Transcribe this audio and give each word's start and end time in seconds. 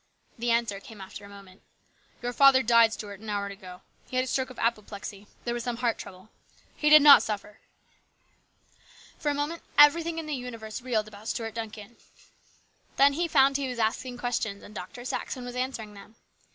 The 0.35 0.49
answer 0.49 0.79
came 0.79 0.99
after 0.99 1.25
a 1.25 1.29
moment." 1.29 1.61
Your 2.23 2.33
father 2.33 2.63
died, 2.63 2.91
Stuart, 2.91 3.19
an 3.19 3.29
hour 3.29 3.45
ago. 3.45 3.81
He 4.09 4.15
had 4.15 4.23
a 4.23 4.27
stroke 4.27 4.49
of 4.49 4.57
apoplexy. 4.57 5.27
There 5.45 5.53
was 5.53 5.63
some 5.63 5.75
heart 5.77 5.99
trouble. 5.99 6.29
He 6.75 6.89
did 6.89 7.03
not 7.03 7.21
suffer." 7.21 7.59
For 9.19 9.29
a 9.29 9.35
moment 9.35 9.61
everything 9.77 10.17
in 10.17 10.25
the 10.25 10.33
universe 10.33 10.81
reeled 10.81 11.07
about 11.07 11.27
Stuart 11.27 11.53
Duncan. 11.53 11.97
Then 12.95 13.13
he 13.13 13.27
found 13.27 13.57
he 13.57 13.67
was 13.69 13.77
asking 13.77 14.17
questions 14.17 14.63
and 14.63 14.73
Dr. 14.73 15.05
Saxon 15.05 15.45
was 15.45 15.55
answering 15.55 15.93
them. 15.93 16.15